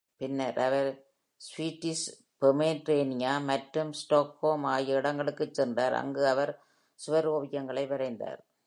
பின்னர் 0.17 0.59
அவர் 0.59 1.05
Swedish 1.41 2.07
Pomerania 2.41 3.43
மற்றும் 3.43 3.91
ஸ்டாக்ஹோம் 3.91 4.63
ஆகிய 4.63 4.95
இடங்களுக்குச் 4.95 5.53
சென்றார், 5.53 5.93
அங்கு 5.93 6.27
அவர் 6.27 6.61
சுவரோவியங்களை 7.07 7.87
வரைந்தார். 7.87 8.51